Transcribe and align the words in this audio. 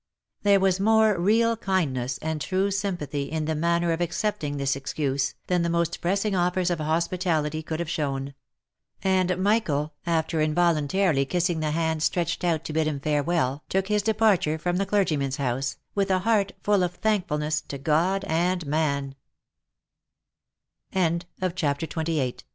There 0.41 0.59
was 0.59 0.79
more 0.79 1.15
real 1.19 1.55
kindness, 1.55 2.17
and 2.23 2.41
true 2.41 2.71
sympathy, 2.71 3.25
in 3.31 3.45
the 3.45 3.53
manner 3.53 3.91
of 3.91 4.01
accepting 4.01 4.57
this 4.57 4.75
excuse, 4.75 5.35
than 5.45 5.61
the 5.61 5.69
most 5.69 6.01
pressing 6.01 6.35
offers 6.35 6.71
of 6.71 6.79
hospitality 6.79 7.61
could 7.61 7.79
have 7.79 7.87
shown; 7.87 8.33
and 9.03 9.37
Michael, 9.37 9.93
after 10.07 10.41
involuntarily 10.41 11.23
kissing 11.23 11.59
the 11.59 11.69
hand 11.69 12.01
stretched 12.01 12.43
out 12.43 12.63
to 12.65 12.73
bid 12.73 12.87
him 12.87 12.99
farewell 12.99 13.63
took 13.69 13.89
his 13.89 14.01
departure 14.01 14.57
from 14.57 14.77
the 14.77 14.87
clergyman's 14.87 15.37
house, 15.37 15.77
with 15.93 16.09
a 16.09 16.17
heart 16.21 16.53
full 16.63 16.81
of 16.81 16.95
thankfulnes 16.99 17.61